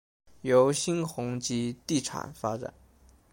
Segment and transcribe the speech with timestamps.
[0.41, 2.73] 由新鸿基地产发展。